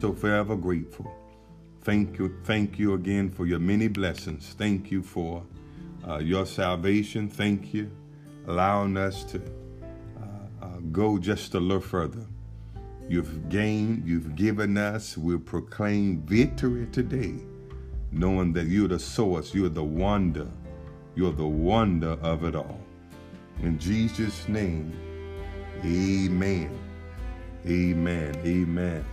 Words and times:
so 0.00 0.12
forever 0.14 0.56
grateful. 0.56 1.12
Thank 1.82 2.18
you, 2.18 2.34
thank 2.44 2.78
you 2.78 2.94
again 2.94 3.30
for 3.30 3.46
your 3.46 3.58
many 3.58 3.88
blessings. 3.88 4.54
Thank 4.56 4.90
you 4.90 5.02
for 5.02 5.42
uh, 6.06 6.18
your 6.18 6.46
salvation. 6.46 7.28
Thank 7.28 7.74
you, 7.74 7.90
allowing 8.46 8.96
us 8.96 9.24
to 9.24 9.38
uh, 9.38 10.64
uh, 10.64 10.66
go 10.90 11.18
just 11.18 11.54
a 11.54 11.60
little 11.60 11.80
further. 11.80 12.24
You've 13.08 13.48
gained, 13.48 14.06
you've 14.06 14.36
given 14.36 14.78
us, 14.78 15.18
we'll 15.18 15.38
proclaim 15.38 16.22
victory 16.22 16.86
today, 16.92 17.34
knowing 18.12 18.52
that 18.54 18.66
you're 18.66 18.88
the 18.88 18.98
source, 18.98 19.54
you're 19.54 19.68
the 19.68 19.84
wonder, 19.84 20.48
you're 21.14 21.32
the 21.32 21.46
wonder 21.46 22.12
of 22.22 22.44
it 22.44 22.54
all. 22.54 22.80
In 23.62 23.78
Jesus' 23.78 24.48
name, 24.48 24.92
amen. 25.84 26.78
Amen. 27.66 28.34
Amen. 28.46 29.04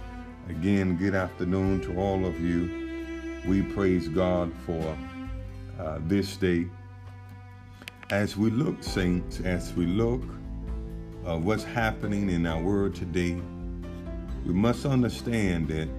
Again, 0.50 0.96
good 0.96 1.14
afternoon 1.14 1.82
to 1.82 2.00
all 2.00 2.26
of 2.26 2.40
you. 2.40 3.12
We 3.46 3.64
praise 3.64 4.08
God 4.08 4.54
for 4.66 4.98
uh, 5.78 6.00
this 6.04 6.38
day. 6.38 6.68
As 8.12 8.38
we 8.38 8.50
look, 8.50 8.82
saints, 8.82 9.42
as 9.42 9.74
we 9.74 9.86
look 9.86 10.22
uh, 11.26 11.38
what's 11.38 11.66
happening 11.66 12.30
in 12.30 12.46
our 12.46 12.62
world 12.62 12.96
today, 12.96 13.38
we 14.46 14.54
must 14.54 14.86
understand 14.86 15.68
that 15.68 15.90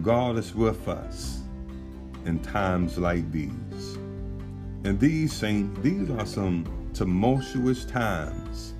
God 0.00 0.38
is 0.38 0.54
with 0.54 0.86
us 0.86 1.40
in 2.24 2.38
times 2.38 2.98
like 2.98 3.32
these. 3.32 3.98
And 4.84 5.00
these 5.00 5.32
saints, 5.32 5.80
these 5.82 6.08
are 6.08 6.26
some 6.26 6.64
tumultuous 6.94 7.84
times, 7.84 8.74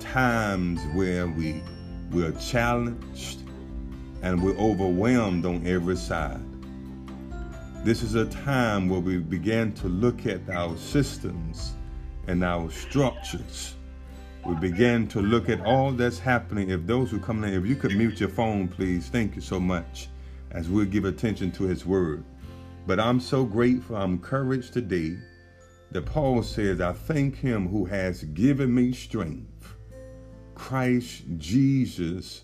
times 0.00 0.80
where 0.94 1.26
we 1.26 1.62
we're 2.10 2.32
challenged 2.32 3.41
and 4.22 4.42
we're 4.42 4.56
overwhelmed 4.56 5.44
on 5.44 5.66
every 5.66 5.96
side. 5.96 6.40
This 7.84 8.02
is 8.02 8.14
a 8.14 8.26
time 8.26 8.88
where 8.88 9.00
we 9.00 9.18
begin 9.18 9.72
to 9.74 9.88
look 9.88 10.26
at 10.26 10.48
our 10.48 10.76
systems 10.76 11.74
and 12.28 12.44
our 12.44 12.70
structures. 12.70 13.74
We 14.46 14.54
begin 14.54 15.08
to 15.08 15.20
look 15.20 15.48
at 15.48 15.60
all 15.66 15.90
that's 15.90 16.20
happening. 16.20 16.70
If 16.70 16.86
those 16.86 17.10
who 17.10 17.18
come 17.18 17.42
in, 17.42 17.52
if 17.52 17.66
you 17.66 17.74
could 17.74 17.96
mute 17.96 18.20
your 18.20 18.28
phone, 18.28 18.68
please. 18.68 19.08
Thank 19.08 19.34
you 19.34 19.42
so 19.42 19.58
much 19.58 20.08
as 20.52 20.68
we 20.68 20.86
give 20.86 21.04
attention 21.04 21.50
to 21.52 21.64
his 21.64 21.84
word. 21.84 22.24
But 22.86 23.00
I'm 23.00 23.20
so 23.20 23.44
grateful, 23.44 23.96
I'm 23.96 24.14
encouraged 24.14 24.72
today 24.72 25.16
that 25.90 26.06
Paul 26.06 26.42
says, 26.42 26.80
I 26.80 26.92
thank 26.92 27.36
him 27.36 27.68
who 27.68 27.84
has 27.84 28.24
given 28.24 28.74
me 28.74 28.92
strength, 28.92 29.74
Christ 30.54 31.22
Jesus 31.38 32.42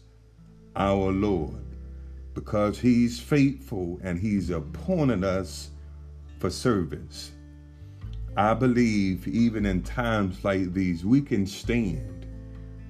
our 0.77 1.11
Lord 1.11 1.68
because 2.39 2.79
he's 2.79 3.19
faithful 3.19 3.99
and 4.01 4.17
he's 4.17 4.51
appointed 4.51 5.25
us 5.25 5.71
for 6.39 6.49
service. 6.49 7.33
I 8.37 8.55
believe 8.55 9.27
even 9.27 9.67
in 9.67 9.83
times 9.83 10.45
like 10.45 10.73
these, 10.73 11.05
we 11.05 11.21
can 11.21 11.45
stand. 11.49 12.27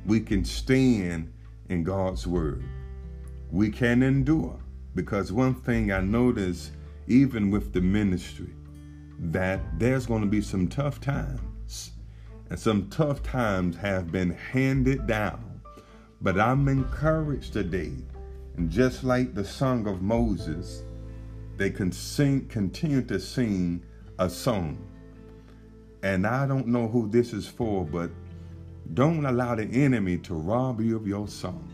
We 0.05 0.21
can 0.21 0.45
stand 0.45 1.33
in 1.71 1.83
God's 1.83 2.27
word. 2.27 2.63
We 3.51 3.71
can 3.71 4.03
endure 4.03 4.61
because 4.95 5.33
one 5.33 5.55
thing 5.55 5.93
I 5.93 6.01
notice, 6.01 6.71
even 7.07 7.51
with 7.51 7.73
the 7.73 7.81
ministry, 7.81 8.55
that 9.19 9.61
there's 9.79 10.05
going 10.05 10.21
to 10.21 10.29
be 10.29 10.43
some 10.43 10.69
tough 10.69 11.01
times. 11.01 11.93
And 12.51 12.59
some 12.59 12.91
tough 12.91 13.23
times 13.23 13.77
have 13.79 14.13
been 14.13 14.29
handed 14.29 15.07
down. 15.07 15.63
But 16.21 16.39
I'm 16.39 16.69
encouraged 16.69 17.55
today 17.55 17.95
and 18.59 18.69
just 18.69 19.05
like 19.05 19.35
the 19.35 19.45
song 19.45 19.87
of 19.87 20.03
Moses, 20.03 20.83
they 21.57 21.71
can 21.71 21.93
sing, 21.93 22.49
continue 22.49 23.03
to 23.03 23.21
sing 23.21 23.85
a 24.19 24.29
song. 24.29 24.85
And 26.03 26.27
I 26.27 26.45
don't 26.45 26.67
know 26.67 26.89
who 26.89 27.09
this 27.09 27.33
is 27.33 27.47
for, 27.47 27.85
but 27.85 28.11
don't 28.95 29.25
allow 29.25 29.55
the 29.55 29.63
enemy 29.63 30.19
to 30.19 30.35
rob 30.35 30.81
you 30.81 30.97
of 30.97 31.07
your 31.07 31.29
song. 31.29 31.73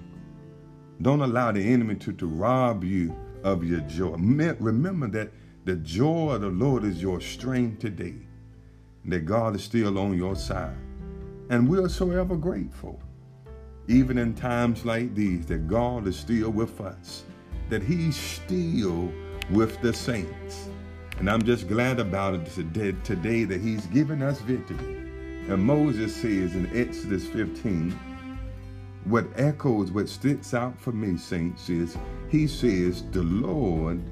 Don't 1.01 1.23
allow 1.23 1.53
the 1.53 1.63
enemy 1.63 1.95
to, 1.97 2.13
to 2.13 2.27
rob 2.27 2.85
you 2.85 3.17
of 3.45 3.65
your 3.65 3.81
joy. 3.81 4.17
Remember 4.19 5.09
that 5.09 5.33
the 5.65 5.77
joy 5.77 6.33
of 6.33 6.43
the 6.43 6.49
Lord 6.49 6.85
is 6.85 7.01
your 7.01 7.19
strength 7.23 7.81
today, 7.81 8.17
that 9.07 9.21
God 9.21 9.57
is 9.57 9.65
still 9.65 9.99
on 9.99 10.19
your 10.19 10.37
side. 10.37 10.77
And 11.49 11.67
we 11.67 11.79
are 11.79 11.89
so 11.89 12.11
ever 12.11 12.37
grateful 12.37 13.01
even 13.89 14.19
in 14.19 14.35
times 14.35 14.85
like 14.85 15.15
these, 15.15 15.47
that 15.47 15.69
God 15.69 16.07
is 16.07 16.19
still 16.19 16.51
with 16.51 16.81
us, 16.81 17.25
that 17.69 17.83
He's 17.83 18.17
still 18.17 19.13
with 19.51 19.81
the 19.83 19.93
saints. 19.93 20.69
And 21.19 21.31
I'm 21.31 21.43
just 21.43 21.69
glad 21.69 22.01
about 22.01 22.35
it 22.35 22.47
today, 23.05 23.45
that 23.45 23.61
He's 23.61 23.87
given 23.87 24.23
us 24.23 24.41
victory. 24.41 24.97
And 25.49 25.63
Moses 25.63 26.15
says 26.15 26.55
in 26.55 26.71
Exodus 26.75 27.27
15, 27.27 27.99
what 29.05 29.27
echoes, 29.37 29.91
what 29.91 30.09
sticks 30.09 30.55
out 30.55 30.81
for 30.81 30.93
me, 30.93 31.19
saints, 31.19 31.69
is 31.69 31.99
he 32.31 32.47
says, 32.47 33.03
The 33.11 33.23
Lord 33.23 34.03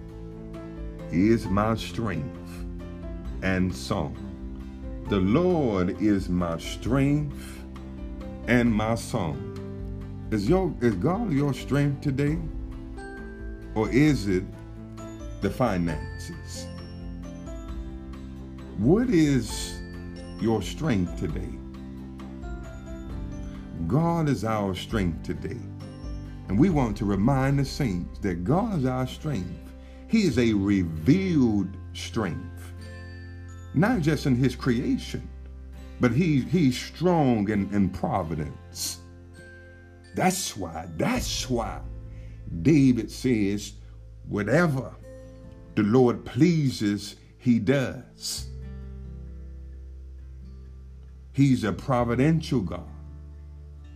is 1.11 1.47
my 1.47 1.75
strength 1.77 2.67
and 3.43 3.75
song. 3.75 4.19
The 5.09 5.19
Lord 5.19 6.01
is 6.03 6.29
my 6.29 6.59
strength 6.59 7.65
and 8.47 8.73
my 8.73 8.95
song. 8.95 9.52
Is 10.33 10.49
your 10.49 10.75
is 10.81 10.95
God 10.95 11.31
your 11.31 11.53
strength 11.53 12.01
today? 12.01 12.39
Or 13.75 13.91
is 13.91 14.29
it 14.29 14.45
the 15.43 15.51
finances? 15.51 16.67
What 18.79 19.11
is 19.11 19.79
your 20.41 20.63
strength 20.63 21.21
today? 21.21 21.53
God 23.87 24.31
is 24.31 24.43
our 24.43 24.75
strength 24.75 25.23
today. 25.23 25.61
And 26.49 26.59
we 26.59 26.71
want 26.71 26.97
to 26.97 27.05
remind 27.05 27.59
the 27.59 27.65
saints 27.67 28.19
that 28.21 28.43
God 28.43 28.79
is 28.79 28.87
our 28.87 29.07
strength. 29.07 29.75
He 30.09 30.23
is 30.23 30.39
a 30.39 30.55
revealed 30.55 31.77
strength, 31.93 32.73
not 33.75 34.01
just 34.01 34.25
in 34.25 34.37
his 34.37 34.57
creation, 34.57 35.29
but 36.01 36.11
he, 36.11 36.41
he's 36.41 36.79
strong 36.81 37.51
in, 37.51 37.69
in 37.75 37.91
providence. 37.91 39.02
That's 40.15 40.57
why, 40.57 40.89
that's 40.97 41.49
why 41.49 41.81
David 42.63 43.11
says, 43.11 43.73
whatever 44.29 44.95
the 45.75 45.83
Lord 45.83 46.25
pleases, 46.25 47.17
he 47.39 47.59
does. 47.59 48.49
He's 51.33 51.65
a 51.65 51.73
providential 51.73 52.61
God. 52.61 52.85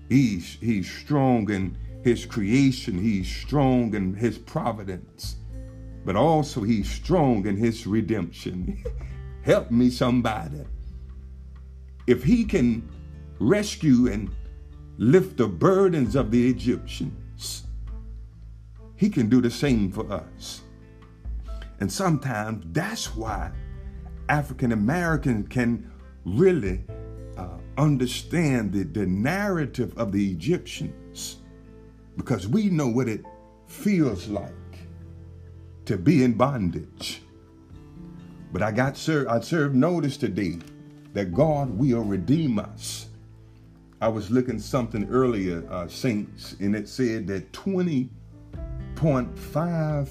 He's, 0.08 0.56
he's 0.60 0.90
strong 0.90 1.50
in 1.50 1.76
his 2.02 2.24
creation. 2.24 2.98
He's 2.98 3.28
strong 3.28 3.94
in 3.94 4.14
his 4.14 4.38
providence. 4.38 5.36
But 6.04 6.16
also 6.16 6.62
he's 6.62 6.88
strong 6.88 7.46
in 7.46 7.56
his 7.56 7.86
redemption. 7.86 8.82
Help 9.42 9.70
me, 9.70 9.90
somebody. 9.90 10.64
If 12.06 12.24
he 12.24 12.44
can 12.44 12.88
rescue 13.38 14.10
and 14.10 14.30
lift 14.98 15.36
the 15.36 15.46
burdens 15.46 16.16
of 16.16 16.30
the 16.30 16.48
Egyptians, 16.48 17.64
he 18.96 19.10
can 19.10 19.28
do 19.28 19.40
the 19.40 19.50
same 19.50 19.92
for 19.92 20.10
us. 20.10 20.62
And 21.80 21.92
sometimes 21.92 22.64
that's 22.72 23.14
why 23.14 23.50
African 24.28 24.72
Americans 24.72 25.46
can 25.50 25.90
really 26.24 26.82
uh, 27.36 27.58
understand 27.76 28.72
the, 28.72 28.84
the 28.84 29.06
narrative 29.06 29.96
of 29.98 30.12
the 30.12 30.30
Egyptians 30.32 31.36
because 32.16 32.48
we 32.48 32.70
know 32.70 32.88
what 32.88 33.08
it 33.08 33.24
feels 33.66 34.28
like 34.28 34.52
to 35.84 35.98
be 35.98 36.24
in 36.24 36.32
bondage. 36.32 37.20
But 38.52 38.62
I 38.62 38.72
got 38.72 38.96
served, 38.96 39.28
I 39.28 39.40
served 39.40 39.74
notice 39.74 40.16
today 40.16 40.58
that 41.12 41.34
God 41.34 41.70
will 41.78 42.02
redeem 42.02 42.58
us 42.58 43.05
I 44.00 44.08
was 44.08 44.30
looking 44.30 44.58
something 44.58 45.06
earlier, 45.08 45.62
uh, 45.70 45.86
Saints, 45.88 46.56
and 46.60 46.76
it 46.76 46.86
said 46.86 47.26
that 47.28 47.50
20.5 47.52 50.08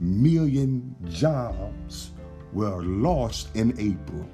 million 0.00 0.96
jobs 1.08 2.10
were 2.52 2.82
lost 2.82 3.54
in 3.54 3.72
April. 3.78 4.28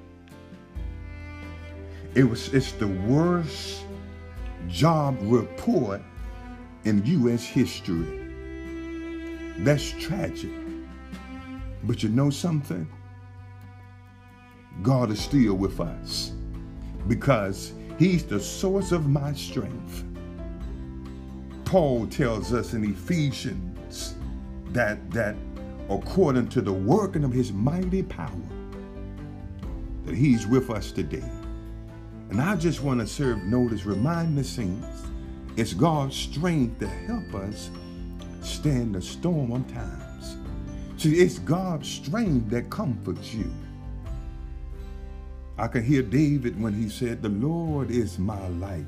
It 2.14 2.25
was 2.25 2.54
it's 2.54 2.72
the 2.72 2.88
worst 2.88 3.84
job 4.69 5.19
report 5.20 6.00
in 6.84 7.04
US 7.04 7.44
history. 7.44 8.22
That's 9.58 9.90
tragic. 9.90 10.50
But 11.84 12.02
you 12.02 12.08
know 12.08 12.31
something? 12.31 12.88
God 14.82 15.10
is 15.10 15.20
still 15.20 15.52
with 15.54 15.81
us 15.81 16.32
because 17.06 17.75
He's 17.98 18.25
the 18.25 18.40
source 18.40 18.93
of 18.93 19.08
my 19.08 19.32
strength. 19.32 20.04
Paul 21.64 22.06
tells 22.06 22.52
us 22.52 22.75
in 22.75 22.84
Ephesians 22.84 24.14
that 24.72 25.10
that 25.10 25.34
according 25.88 26.48
to 26.48 26.60
the 26.60 26.72
working 26.72 27.25
of 27.25 27.32
his 27.32 27.52
mighty 27.52 28.02
power, 28.02 28.31
that 30.04 30.14
he's 30.14 30.46
with 30.46 30.70
us 30.70 30.93
today. 30.93 31.31
And 32.31 32.40
I 32.40 32.56
just 32.56 32.82
want 32.82 33.00
to 33.00 33.06
serve 33.06 33.43
notice, 33.44 33.87
remind 33.87 34.37
the 34.37 34.44
saints, 34.44 35.04
it's 35.56 35.72
God's 35.72 36.16
strength 36.16 36.81
to 36.81 36.88
help 36.88 37.34
us 37.34 37.70
stand 38.42 38.94
the 38.94 39.02
storm 39.02 39.52
of 39.52 39.66
times. 39.72 40.37
See, 40.96 41.16
it's 41.16 41.38
God's 41.38 41.88
strength 41.88 42.50
that 42.50 42.69
comforts 42.69 43.32
you. 43.32 43.50
I 45.58 45.69
can 45.69 45.82
hear 45.82 46.03
David 46.03 46.61
when 46.61 46.75
he 46.75 46.88
said, 46.88 47.23
The 47.23 47.31
Lord 47.31 47.91
is 47.91 48.19
my 48.19 48.47
light 48.49 48.87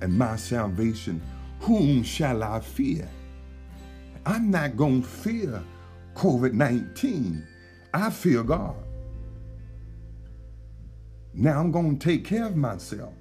and 0.00 0.16
my 0.16 0.36
salvation. 0.36 1.20
Whom 1.60 2.02
shall 2.02 2.42
I 2.42 2.60
fear? 2.60 3.08
I'm 4.24 4.50
not 4.50 4.76
going 4.76 5.02
to 5.02 5.08
fear 5.08 5.62
COVID 6.14 6.52
19. 6.52 7.46
I 7.92 8.10
fear 8.10 8.42
God. 8.42 8.76
Now 11.34 11.60
I'm 11.60 11.72
going 11.72 11.98
to 11.98 12.04
take 12.04 12.24
care 12.24 12.46
of 12.46 12.56
myself. 12.56 13.14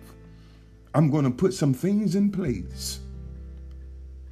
I'm 0.93 1.09
going 1.09 1.25
to 1.25 1.31
put 1.31 1.53
some 1.53 1.73
things 1.73 2.15
in 2.15 2.31
place. 2.31 2.99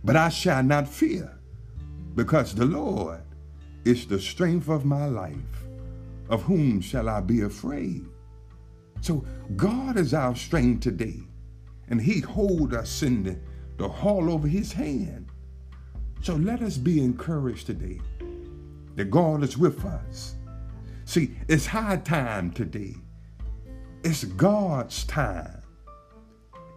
But 0.03 0.15
I 0.15 0.29
shall 0.29 0.63
not 0.63 0.87
fear 0.87 1.31
because 2.15 2.53
the 2.53 2.65
Lord 2.65 3.21
is 3.85 4.05
the 4.05 4.19
strength 4.19 4.69
of 4.69 4.85
my 4.85 5.05
life. 5.05 5.66
Of 6.29 6.43
whom 6.43 6.81
shall 6.81 7.07
I 7.09 7.21
be 7.21 7.41
afraid? 7.41 8.05
So 9.01 9.25
God 9.55 9.97
is 9.97 10.13
our 10.13 10.35
strength 10.35 10.81
today, 10.81 11.21
and 11.89 12.01
He 12.01 12.19
hold 12.19 12.73
us 12.73 13.03
in 13.03 13.23
the, 13.23 13.39
the 13.77 13.87
hall 13.87 14.29
over 14.29 14.47
His 14.47 14.73
hand. 14.73 15.29
So 16.21 16.35
let 16.35 16.61
us 16.61 16.77
be 16.77 17.01
encouraged 17.01 17.67
today 17.67 18.01
that 18.95 19.11
God 19.11 19.43
is 19.43 19.57
with 19.57 19.85
us. 19.85 20.35
See, 21.05 21.37
it's 21.47 21.65
high 21.65 21.97
time 21.97 22.51
today. 22.51 22.95
It's 24.03 24.25
God's 24.25 25.05
time. 25.05 25.61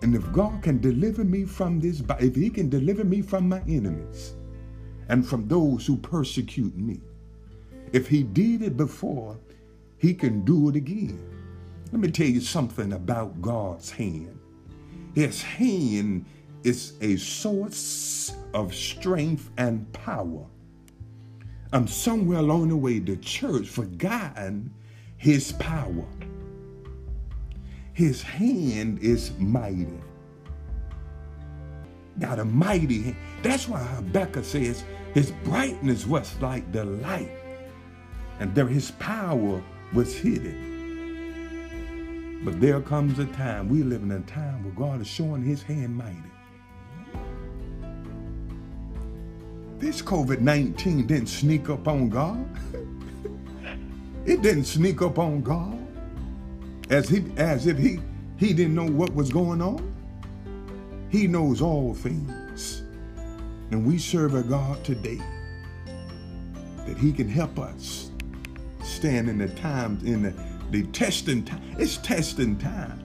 And 0.02 0.14
if 0.14 0.31
God 0.32 0.62
can 0.62 0.81
deliver 0.81 1.25
me 1.25 1.44
from 1.44 1.81
this, 1.81 2.02
if 2.20 2.37
He 2.37 2.50
can 2.50 2.69
deliver 2.69 3.05
me 3.05 3.23
from 3.23 3.49
my 3.49 3.61
enemies 3.62 4.35
and 5.08 5.26
from 5.26 5.49
those 5.49 5.87
who 5.87 5.97
persecute 5.97 6.76
me, 6.76 7.00
if 7.92 8.08
He 8.08 8.22
did 8.22 8.62
it 8.62 8.76
before, 8.76 9.38
He 9.98 10.14
can 10.14 10.44
do 10.44 10.69
it 10.69 10.76
again. 10.76 11.20
Let 11.92 12.00
me 12.00 12.10
tell 12.10 12.26
you 12.26 12.40
something 12.40 12.92
about 12.92 13.42
God's 13.42 13.90
hand. 13.90 14.38
His 15.14 15.42
hand 15.42 16.25
is 16.62 16.94
a 17.00 17.16
source 17.16 18.34
of 18.54 18.75
strength 18.75 19.50
and 19.58 19.90
power. 19.92 20.46
I'm 21.72 21.87
somewhere 21.87 22.38
along 22.38 22.69
the 22.69 22.76
way, 22.76 22.98
the 22.98 23.16
church 23.16 23.69
forgotten 23.69 24.72
his 25.16 25.52
power. 25.52 26.04
His 27.92 28.22
hand 28.22 29.00
is 29.00 29.32
mighty. 29.38 29.87
Got 32.19 32.38
a 32.38 32.44
mighty 32.44 33.02
hand. 33.02 33.16
That's 33.42 33.69
why 33.69 33.81
Habakkuk 33.81 34.44
says 34.44 34.84
his 35.14 35.32
brightness 35.44 36.06
was 36.06 36.34
like 36.40 36.70
the 36.72 36.84
light, 36.84 37.31
and 38.40 38.52
there 38.54 38.66
his 38.66 38.90
power 38.92 39.62
was 39.92 40.16
hidden. 40.16 40.69
But 42.42 42.58
there 42.58 42.81
comes 42.81 43.19
a 43.19 43.26
time, 43.26 43.69
we 43.69 43.82
live 43.82 44.02
in 44.02 44.10
a 44.10 44.20
time 44.20 44.64
where 44.64 44.72
God 44.72 45.02
is 45.02 45.06
showing 45.06 45.42
his 45.42 45.62
hand 45.62 45.94
mighty. 45.94 46.16
This 49.78 50.00
COVID 50.00 50.40
19 50.40 51.06
didn't 51.06 51.28
sneak 51.28 51.69
up 51.69 51.87
on 51.87 52.08
God. 52.08 52.48
it 54.25 54.40
didn't 54.42 54.64
sneak 54.64 55.02
up 55.02 55.19
on 55.19 55.42
God 55.42 55.78
as, 56.88 57.10
he, 57.10 57.25
as 57.37 57.66
if 57.66 57.76
he, 57.76 58.00
he 58.38 58.54
didn't 58.54 58.75
know 58.75 58.90
what 58.90 59.14
was 59.14 59.31
going 59.31 59.60
on. 59.60 59.87
He 61.10 61.26
knows 61.26 61.60
all 61.60 61.92
things. 61.92 62.84
And 63.70 63.87
we 63.87 63.98
serve 63.98 64.34
a 64.34 64.42
God 64.42 64.82
today 64.82 65.20
that 66.87 66.96
he 66.96 67.12
can 67.12 67.28
help 67.28 67.58
us 67.58 68.09
stand 69.00 69.31
in 69.31 69.38
the 69.38 69.49
times, 69.49 70.05
in 70.05 70.23
the, 70.23 70.35
the 70.70 70.87
testing 70.88 71.43
time. 71.43 71.75
It's 71.79 71.97
testing 71.97 72.58
time. 72.58 73.02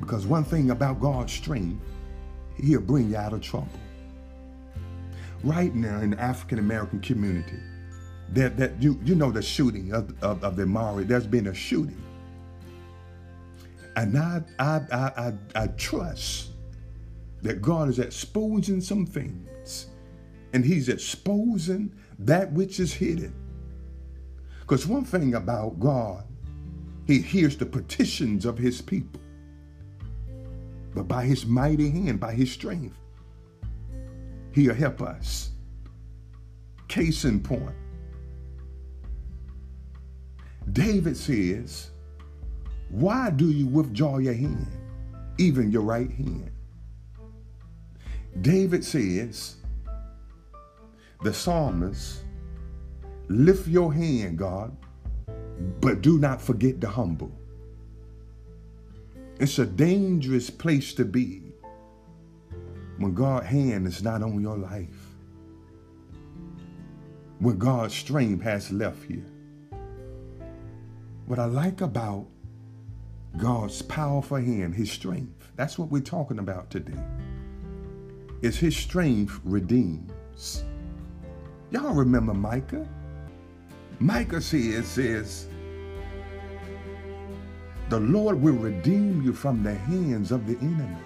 Because 0.00 0.26
one 0.26 0.44
thing 0.44 0.70
about 0.70 1.00
God's 1.00 1.32
strength, 1.32 1.82
he'll 2.62 2.82
bring 2.82 3.10
you 3.10 3.16
out 3.16 3.32
of 3.32 3.40
trouble 3.40 3.68
right 5.42 5.74
now 5.74 6.00
in 6.00 6.10
the 6.10 6.20
African 6.20 6.58
American 6.58 7.00
community 7.00 7.58
that, 8.32 8.58
that 8.58 8.80
you, 8.82 9.00
you 9.02 9.14
know 9.14 9.30
the 9.30 9.40
shooting 9.42 9.92
of, 9.92 10.12
of, 10.22 10.44
of 10.44 10.56
the 10.56 10.66
Mari, 10.66 11.04
there's 11.04 11.26
been 11.26 11.46
a 11.46 11.54
shooting. 11.54 12.00
And 13.96 14.16
I, 14.18 14.42
I, 14.58 14.80
I, 14.92 14.96
I, 14.96 15.32
I 15.54 15.66
trust 15.68 16.50
that 17.40 17.62
God 17.62 17.88
is 17.88 17.98
exposing 17.98 18.82
some 18.82 19.06
things 19.06 19.86
and 20.52 20.64
he's 20.64 20.90
exposing 20.90 21.94
that 22.18 22.52
which 22.52 22.78
is 22.78 22.92
hidden. 22.92 23.34
Because 24.72 24.86
one 24.86 25.04
thing 25.04 25.34
about 25.34 25.78
God, 25.78 26.24
he 27.06 27.20
hears 27.20 27.58
the 27.58 27.66
petitions 27.66 28.46
of 28.46 28.56
his 28.56 28.80
people. 28.80 29.20
But 30.94 31.06
by 31.06 31.26
his 31.26 31.44
mighty 31.44 31.90
hand, 31.90 32.18
by 32.18 32.32
his 32.32 32.50
strength, 32.50 32.96
He'll 34.52 34.72
help 34.72 35.02
us. 35.02 35.50
Case 36.88 37.26
in 37.26 37.40
point, 37.40 37.76
David 40.72 41.18
says, 41.18 41.90
Why 42.88 43.28
do 43.28 43.50
you 43.50 43.66
withdraw 43.66 44.16
your 44.16 44.32
hand, 44.32 44.72
even 45.36 45.70
your 45.70 45.82
right 45.82 46.10
hand? 46.10 46.50
David 48.40 48.86
says, 48.86 49.56
The 51.20 51.34
psalmist, 51.34 52.21
lift 53.32 53.66
your 53.68 53.92
hand, 53.92 54.38
God, 54.38 54.76
but 55.80 56.02
do 56.02 56.18
not 56.18 56.40
forget 56.40 56.80
the 56.80 56.88
humble. 56.88 57.32
It's 59.38 59.58
a 59.58 59.66
dangerous 59.66 60.50
place 60.50 60.94
to 60.94 61.04
be 61.04 61.42
when 62.98 63.14
God's 63.14 63.46
hand 63.46 63.86
is 63.86 64.02
not 64.02 64.22
on 64.22 64.40
your 64.40 64.56
life, 64.56 65.14
when 67.38 67.58
God's 67.58 67.94
strength 67.94 68.42
has 68.44 68.70
left 68.70 69.10
you. 69.10 69.24
What 71.26 71.38
I 71.38 71.46
like 71.46 71.80
about 71.80 72.26
God's 73.36 73.82
powerful 73.82 74.36
hand, 74.36 74.74
his 74.74 74.92
strength, 74.92 75.50
that's 75.56 75.78
what 75.78 75.90
we're 75.90 76.02
talking 76.02 76.38
about 76.38 76.70
today, 76.70 77.02
is 78.42 78.58
his 78.58 78.76
strength 78.76 79.40
redeems. 79.44 80.64
Y'all 81.70 81.94
remember 81.94 82.34
Micah? 82.34 82.86
Micah 84.02 84.40
says, 84.40 84.88
says, 84.88 85.46
the 87.88 88.00
Lord 88.00 88.42
will 88.42 88.54
redeem 88.54 89.22
you 89.22 89.32
from 89.32 89.62
the 89.62 89.74
hands 89.74 90.32
of 90.32 90.44
the 90.44 90.58
enemy. 90.58 90.96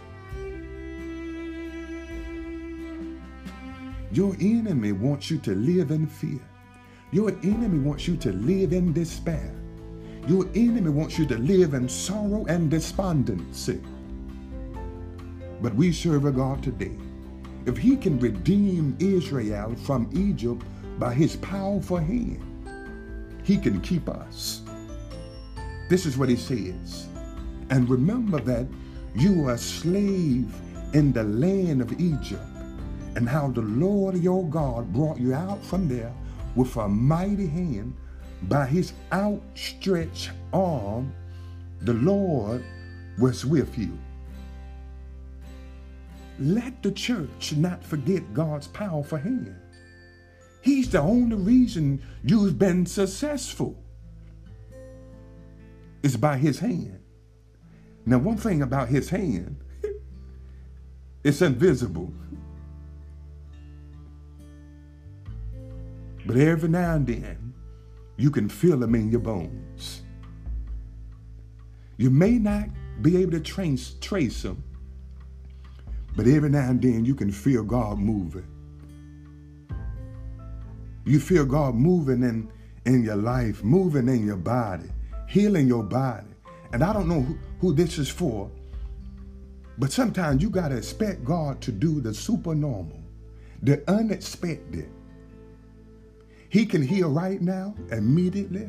Your 4.13 4.35
enemy 4.41 4.93
wants 4.93 5.31
you 5.31 5.37
to 5.41 5.55
live 5.55 5.91
in 5.91 6.07
fear. 6.07 6.41
Your 7.13 7.33
enemy 7.43 7.81
wants 7.81 8.09
you 8.09 8.17
to 8.17 8.33
live 8.33 8.73
in 8.73 8.95
despair. 8.95 9.55
Your 10.27 10.47
enemy 10.55 10.89
wants 10.89 11.19
you 11.19 11.27
to 11.27 11.37
live 11.37 11.75
in 11.75 11.91
sorrow 11.91 12.47
and 12.49 12.71
despondency. 12.71 13.83
But 15.61 15.75
we 15.75 15.93
serve 15.93 16.25
a 16.25 16.33
God 16.33 16.63
today. 16.63 16.97
If 17.67 17.77
he 17.77 17.99
can 17.99 18.19
redeem 18.19 18.97
Israel 19.01 19.75
from 19.85 20.09
Egypt 20.15 20.65
by 20.99 21.13
his 21.13 21.37
powerful 21.37 21.99
hand, 21.99 22.46
he 23.47 23.57
can 23.57 23.81
keep 23.81 24.09
us. 24.09 24.63
This 25.89 26.05
is 26.05 26.19
what 26.19 26.29
he 26.29 26.35
says. 26.35 27.07
And 27.71 27.89
remember 27.89 28.41
that 28.41 28.67
you 29.15 29.47
are 29.47 29.53
a 29.53 29.59
slave 29.59 30.53
in 30.95 31.13
the 31.13 31.23
land 31.23 31.81
of 31.81 32.01
Egypt 32.01 32.43
and 33.15 33.29
how 33.29 33.49
the 33.49 33.63
Lord 33.63 34.17
your 34.17 34.45
God 34.47 34.93
brought 34.93 35.21
you 35.21 35.33
out 35.33 35.65
from 35.65 35.89
there 35.89 36.13
with 36.57 36.75
a 36.77 36.89
mighty 36.89 37.47
hand 37.47 37.95
by 38.43 38.67
his 38.67 38.93
outstretched 39.13 40.31
arm. 40.53 41.15
The 41.83 41.95
Lord 41.95 42.65
was 43.17 43.47
with 43.47 43.79
you. 43.79 43.97
Let 46.41 46.83
the 46.83 46.91
church 46.91 47.55
not 47.57 47.85
forget 47.85 48.35
God's 48.35 48.67
powerful 48.67 49.19
hand. 49.19 49.55
He's 50.67 50.91
the 50.91 51.01
only 51.01 51.37
reason 51.37 52.03
you've 52.25 52.59
been 52.59 52.87
successful. 52.87 53.81
It's 56.03 56.17
by 56.17 56.39
his 56.39 56.59
hand. 56.59 56.99
Now, 58.05 58.19
one 58.19 58.37
thing 58.37 58.63
about 58.63 58.89
his 58.89 59.09
hand, 59.09 59.63
it's 61.23 61.41
invisible. 61.41 62.13
But 66.27 66.37
every 66.37 66.69
now 66.69 66.97
and 66.97 67.07
then, 67.07 67.55
you 68.17 68.33
can 68.33 68.49
feel 68.49 68.79
them 68.79 68.97
in 68.97 69.09
your 69.09 69.21
bones. 69.21 70.03
You 71.97 72.11
may 72.11 72.39
not 72.41 72.71
be 73.03 73.19
able 73.19 73.31
to 73.31 73.41
trace, 73.41 73.95
trace 74.01 74.43
them, 74.43 74.65
but 76.17 76.27
every 76.27 76.51
now 76.51 76.71
and 76.71 76.83
then 76.83 77.05
you 77.05 77.15
can 77.15 77.31
feel 77.31 77.63
God 77.63 78.01
moving. 78.01 78.56
You 81.07 81.21
feel 81.21 81.47
God 81.47 81.77
moving 81.77 82.25
in, 82.25 82.51
in 82.85 83.05
your 83.05 83.17
life, 83.17 83.63
moving 83.63 84.09
in 84.09 84.27
your 84.27 84.37
body, 84.37 84.91
healing 85.29 85.69
your 85.69 85.85
body. 85.85 86.27
And 86.73 86.83
I 86.83 86.93
don't 86.93 87.09
know 87.09 87.23
who, 87.23 87.39
who 87.61 87.73
this 87.73 87.97
is 87.97 88.09
for, 88.09 88.51
but 89.79 89.93
sometimes 89.93 90.43
you 90.43 90.51
got 90.51 90.69
to 90.69 90.77
expect 90.77 91.25
God 91.25 91.61
to 91.61 91.71
do 91.71 92.01
the 92.01 92.13
supernormal, 92.13 93.01
the 93.63 93.89
unexpected. 93.89 94.91
He 96.49 96.67
can 96.67 96.83
heal 96.83 97.11
right 97.11 97.41
now, 97.41 97.75
immediately, 97.93 98.69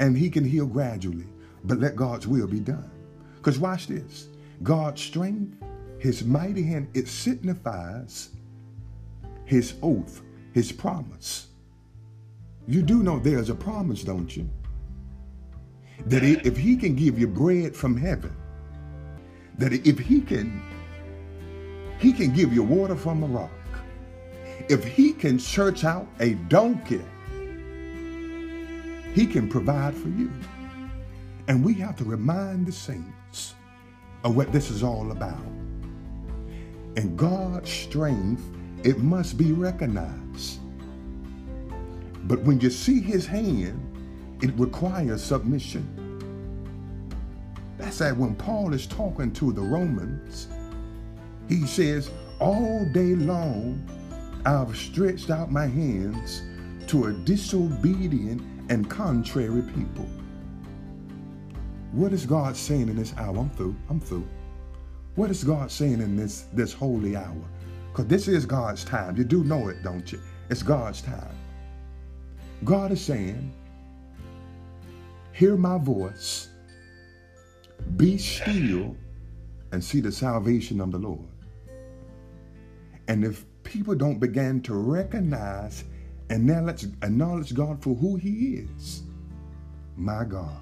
and 0.00 0.18
he 0.18 0.28
can 0.28 0.44
heal 0.44 0.66
gradually. 0.66 1.26
But 1.62 1.78
let 1.78 1.94
God's 1.94 2.26
will 2.26 2.48
be 2.48 2.60
done. 2.60 2.90
Because 3.36 3.60
watch 3.60 3.86
this 3.86 4.28
God's 4.64 5.02
strength, 5.02 5.56
his 5.98 6.24
mighty 6.24 6.64
hand, 6.64 6.88
it 6.94 7.06
signifies 7.06 8.30
his 9.44 9.74
oath, 9.82 10.22
his 10.52 10.72
promise. 10.72 11.49
You 12.70 12.82
do 12.82 13.02
know 13.02 13.18
there's 13.18 13.50
a 13.50 13.54
promise, 13.56 14.04
don't 14.04 14.36
you? 14.36 14.48
That 16.06 16.22
if 16.22 16.56
he 16.56 16.76
can 16.76 16.94
give 16.94 17.18
you 17.18 17.26
bread 17.26 17.74
from 17.74 17.96
heaven, 17.96 18.32
that 19.58 19.72
if 19.72 19.98
he 19.98 20.20
can, 20.20 20.62
he 21.98 22.12
can 22.12 22.32
give 22.32 22.52
you 22.52 22.62
water 22.62 22.94
from 22.94 23.24
a 23.24 23.26
rock. 23.26 23.50
If 24.68 24.84
he 24.84 25.12
can 25.12 25.40
search 25.40 25.82
out 25.82 26.06
a 26.20 26.34
donkey, 26.48 27.02
he 29.14 29.26
can 29.26 29.48
provide 29.48 29.96
for 29.96 30.08
you. 30.08 30.30
And 31.48 31.64
we 31.64 31.74
have 31.74 31.96
to 31.96 32.04
remind 32.04 32.66
the 32.66 32.72
saints 32.72 33.56
of 34.22 34.36
what 34.36 34.52
this 34.52 34.70
is 34.70 34.84
all 34.84 35.10
about. 35.10 35.44
And 36.96 37.18
God's 37.18 37.68
strength, 37.68 38.44
it 38.84 39.00
must 39.00 39.36
be 39.36 39.50
recognized. 39.50 40.60
But 42.30 42.42
when 42.42 42.60
you 42.60 42.70
see 42.70 43.00
his 43.00 43.26
hand, 43.26 44.38
it 44.40 44.52
requires 44.56 45.20
submission. 45.20 45.84
That's 47.76 47.98
that 47.98 48.16
when 48.16 48.36
Paul 48.36 48.72
is 48.72 48.86
talking 48.86 49.32
to 49.32 49.52
the 49.52 49.60
Romans, 49.60 50.46
he 51.48 51.66
says, 51.66 52.08
All 52.38 52.88
day 52.92 53.16
long 53.16 53.84
I've 54.46 54.76
stretched 54.76 55.28
out 55.30 55.50
my 55.50 55.66
hands 55.66 56.42
to 56.86 57.06
a 57.06 57.12
disobedient 57.12 58.42
and 58.70 58.88
contrary 58.88 59.62
people. 59.62 60.08
What 61.90 62.12
is 62.12 62.26
God 62.26 62.56
saying 62.56 62.88
in 62.88 62.94
this 62.94 63.12
hour? 63.16 63.36
I'm 63.38 63.50
through. 63.50 63.74
I'm 63.88 63.98
through. 63.98 64.28
What 65.16 65.32
is 65.32 65.42
God 65.42 65.68
saying 65.68 66.00
in 66.00 66.16
this, 66.16 66.42
this 66.52 66.72
holy 66.72 67.16
hour? 67.16 67.42
Because 67.90 68.06
this 68.06 68.28
is 68.28 68.46
God's 68.46 68.84
time. 68.84 69.16
You 69.16 69.24
do 69.24 69.42
know 69.42 69.66
it, 69.66 69.82
don't 69.82 70.12
you? 70.12 70.20
It's 70.48 70.62
God's 70.62 71.02
time. 71.02 71.39
God 72.64 72.92
is 72.92 73.00
saying, 73.00 73.52
Hear 75.32 75.56
my 75.56 75.78
voice, 75.78 76.48
be 77.96 78.18
still, 78.18 78.96
and 79.72 79.82
see 79.82 80.00
the 80.00 80.12
salvation 80.12 80.80
of 80.80 80.92
the 80.92 80.98
Lord. 80.98 81.28
And 83.08 83.24
if 83.24 83.44
people 83.62 83.94
don't 83.94 84.18
begin 84.18 84.60
to 84.62 84.74
recognize 84.74 85.84
and 86.28 86.46
now 86.46 86.60
let's 86.60 86.84
acknowledge 86.84 87.54
God 87.54 87.82
for 87.82 87.94
who 87.94 88.16
He 88.16 88.56
is, 88.56 89.02
my 89.96 90.24
God, 90.24 90.60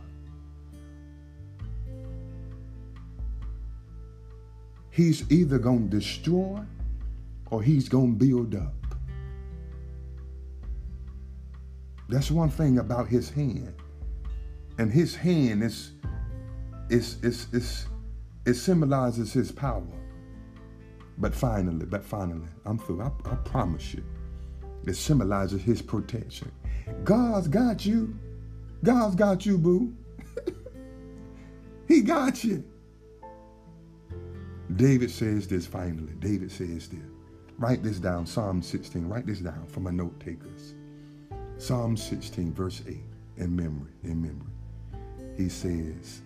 He's 4.90 5.30
either 5.30 5.58
going 5.58 5.90
to 5.90 5.96
destroy 5.96 6.60
or 7.50 7.62
He's 7.62 7.88
going 7.88 8.18
to 8.18 8.26
build 8.26 8.54
up. 8.54 8.77
That's 12.08 12.30
one 12.30 12.50
thing 12.50 12.78
about 12.78 13.08
His 13.08 13.30
hand. 13.30 13.74
And 14.78 14.92
His 14.92 15.14
hand 15.14 15.62
is, 15.62 15.92
is, 16.88 17.22
is, 17.22 17.46
is, 17.52 17.86
it 18.46 18.54
symbolizes 18.54 19.32
His 19.32 19.52
power. 19.52 19.86
But 21.18 21.34
finally, 21.34 21.84
but 21.84 22.04
finally, 22.04 22.46
I'm 22.64 22.78
through. 22.78 23.02
I, 23.02 23.10
I 23.30 23.34
promise 23.36 23.92
you. 23.92 24.04
It 24.86 24.96
symbolizes 24.96 25.62
his 25.62 25.82
protection. 25.82 26.50
God's 27.04 27.48
got 27.48 27.84
you. 27.84 28.18
God's 28.82 29.16
got 29.16 29.44
you, 29.44 29.58
boo. 29.58 29.94
he 31.88 32.00
got 32.00 32.42
you. 32.44 32.64
David 34.76 35.10
says 35.10 35.48
this 35.48 35.66
finally. 35.66 36.12
David 36.20 36.50
says 36.50 36.88
this. 36.88 37.00
Write 37.58 37.82
this 37.82 37.98
down. 37.98 38.26
Psalm 38.26 38.62
16. 38.62 39.08
Write 39.08 39.26
this 39.26 39.40
down 39.40 39.66
for 39.66 39.80
my 39.80 39.90
note 39.90 40.18
takers. 40.20 40.74
Psalm 41.58 41.96
16, 41.96 42.54
verse 42.54 42.82
8. 42.86 42.98
In 43.38 43.56
memory. 43.56 43.90
In 44.04 44.22
memory. 44.22 44.52
He 45.36 45.48
says, 45.48 46.22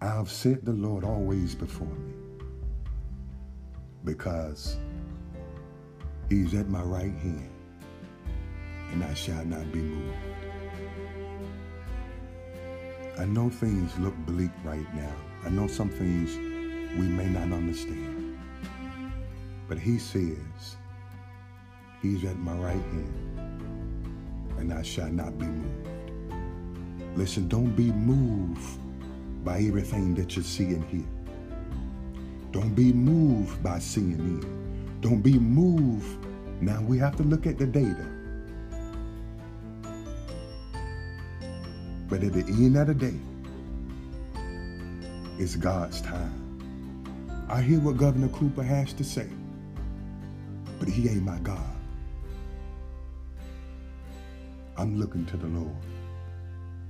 I've 0.00 0.30
set 0.30 0.64
the 0.64 0.72
Lord 0.72 1.04
always 1.04 1.54
before 1.54 1.86
me 1.86 2.14
because 4.04 4.76
he's 6.28 6.54
at 6.54 6.68
my 6.68 6.82
right 6.82 7.14
hand, 7.14 7.50
and 8.90 9.04
I 9.04 9.14
shall 9.14 9.44
not 9.44 9.70
be 9.72 9.78
moved. 9.78 10.16
I 13.16 13.26
know 13.26 13.48
things 13.48 13.96
look 13.98 14.16
bleak 14.26 14.50
right 14.64 14.92
now. 14.94 15.14
I 15.44 15.50
know 15.50 15.68
some 15.68 15.88
things 15.88 16.36
we 16.98 17.06
may 17.06 17.28
not 17.28 17.52
understand. 17.56 18.38
But 19.68 19.78
he 19.78 19.98
says, 19.98 20.76
He's 22.02 22.24
at 22.24 22.38
my 22.38 22.54
right 22.54 22.72
hand, 22.72 23.29
and 24.60 24.72
I 24.72 24.82
shall 24.82 25.08
not 25.10 25.38
be 25.38 25.46
moved. 25.46 25.88
Listen, 27.16 27.48
don't 27.48 27.74
be 27.74 27.90
moved 27.92 28.78
by 29.42 29.58
everything 29.60 30.14
that 30.14 30.36
you 30.36 30.42
see 30.42 30.66
and 30.66 30.84
hear. 30.84 31.04
Don't 32.52 32.74
be 32.74 32.92
moved 32.92 33.62
by 33.62 33.78
seeing 33.78 34.38
it. 34.38 35.00
Don't 35.00 35.22
be 35.22 35.38
moved. 35.38 36.26
Now 36.60 36.82
we 36.82 36.98
have 36.98 37.16
to 37.16 37.22
look 37.22 37.46
at 37.46 37.58
the 37.58 37.66
data. 37.66 38.06
But 42.08 42.22
at 42.22 42.32
the 42.32 42.44
end 42.48 42.76
of 42.76 42.88
the 42.88 42.94
day, 42.94 43.18
it's 45.38 45.56
God's 45.56 46.02
time. 46.02 46.36
I 47.48 47.62
hear 47.62 47.80
what 47.80 47.96
Governor 47.96 48.28
Cooper 48.28 48.62
has 48.62 48.92
to 48.92 49.04
say, 49.04 49.28
but 50.78 50.88
he 50.88 51.08
ain't 51.08 51.22
my 51.22 51.38
God. 51.38 51.79
I'm 54.80 54.98
looking 54.98 55.26
to 55.26 55.36
the 55.36 55.46
Lord. 55.46 55.76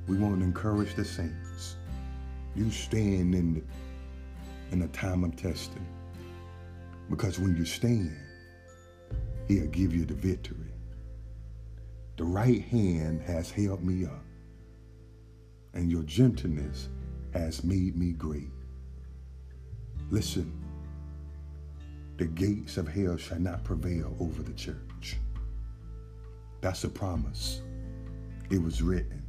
We 0.07 0.17
want 0.17 0.39
to 0.39 0.45
encourage 0.45 0.95
the 0.95 1.05
saints. 1.05 1.75
You 2.55 2.71
stand 2.71 3.35
in 3.35 3.55
the 3.55 3.63
in 4.71 4.83
a 4.83 4.89
time 4.89 5.25
of 5.25 5.35
testing. 5.35 5.85
Because 7.11 7.41
when 7.41 7.57
you 7.57 7.65
stand, 7.65 8.17
he'll 9.49 9.67
give 9.67 9.93
you 9.93 10.05
the 10.05 10.15
victory. 10.15 10.73
The 12.17 12.23
right 12.23 12.63
hand 12.63 13.23
has 13.23 13.51
held 13.51 13.83
me 13.83 14.05
up, 14.05 14.23
and 15.75 15.91
your 15.91 16.05
gentleness 16.05 16.91
has 17.33 17.65
made 17.65 17.97
me 17.97 18.13
great. 18.13 18.53
Listen, 20.13 20.53
the 22.19 22.27
gates 22.27 22.77
of 22.77 22.87
hell 22.87 23.17
shall 23.17 23.41
not 23.41 23.65
prevail 23.65 24.17
over 24.21 24.45
the 24.45 24.53
church. 24.53 25.17
That's 26.61 26.85
a 26.85 26.89
promise. 26.89 27.63
It 28.51 28.63
was 28.63 28.83
written. 28.83 29.25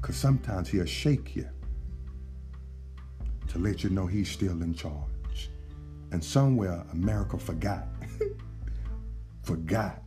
Because 0.00 0.16
sometimes 0.16 0.68
he'll 0.68 0.84
shake 0.84 1.34
you 1.34 1.48
to 3.48 3.58
let 3.58 3.82
you 3.82 3.90
know 3.90 4.06
he's 4.06 4.30
still 4.30 4.62
in 4.62 4.74
charge. 4.74 5.50
And 6.12 6.22
somewhere 6.22 6.84
America 6.92 7.38
forgot. 7.38 7.86
forgot 9.42 10.02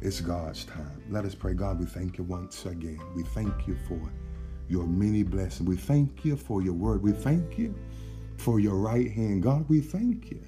it's 0.00 0.20
God's 0.20 0.64
time. 0.64 1.02
Let 1.10 1.24
us 1.24 1.34
pray. 1.34 1.54
God, 1.54 1.80
we 1.80 1.86
thank 1.86 2.18
you 2.18 2.24
once 2.24 2.66
again. 2.66 3.00
We 3.14 3.22
thank 3.22 3.66
you 3.66 3.76
for 3.88 4.00
your 4.68 4.86
many 4.86 5.22
blessings. 5.22 5.68
We 5.68 5.76
thank 5.76 6.24
you 6.24 6.36
for 6.36 6.62
your 6.62 6.74
word. 6.74 7.02
We 7.02 7.12
thank 7.12 7.58
you 7.58 7.74
for 8.36 8.60
your 8.60 8.76
right 8.76 9.10
hand. 9.10 9.42
God, 9.42 9.66
we 9.68 9.80
thank 9.80 10.30
you 10.30 10.42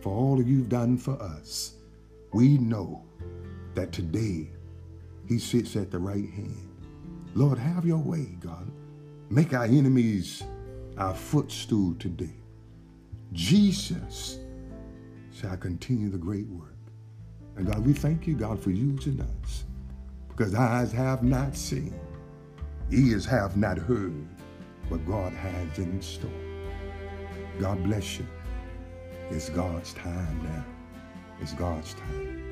for 0.00 0.14
all 0.14 0.40
you've 0.40 0.68
done 0.68 0.96
for 0.96 1.20
us. 1.20 1.74
We 2.32 2.58
know 2.58 3.04
that 3.74 3.92
today 3.92 4.50
he 5.28 5.38
sits 5.38 5.76
at 5.76 5.90
the 5.90 5.98
right 5.98 6.28
hand. 6.30 6.68
Lord, 7.34 7.58
have 7.58 7.84
your 7.84 7.98
way, 7.98 8.36
God. 8.40 8.70
Make 9.28 9.52
our 9.52 9.64
enemies 9.64 10.42
our 10.96 11.14
footstool 11.14 11.94
today. 11.98 12.34
Jesus 13.32 14.38
shall 15.32 15.56
continue 15.56 16.08
the 16.08 16.18
great 16.18 16.46
work. 16.48 16.72
And 17.56 17.66
God, 17.66 17.84
we 17.84 17.92
thank 17.92 18.26
you, 18.26 18.34
God, 18.34 18.60
for 18.60 18.70
using 18.70 19.20
us. 19.20 19.64
Because 20.28 20.54
eyes 20.54 20.92
have 20.92 21.22
not 21.22 21.56
seen, 21.56 21.98
ears 22.90 23.24
have 23.26 23.56
not 23.56 23.78
heard 23.78 24.26
what 24.88 25.06
God 25.06 25.32
has 25.32 25.78
in 25.78 26.00
store. 26.00 26.30
God 27.58 27.82
bless 27.84 28.18
you. 28.18 28.26
It's 29.30 29.48
God's 29.48 29.92
time 29.94 30.42
now. 30.44 30.64
It's 31.40 31.52
God's 31.54 31.94
time. 31.94 32.45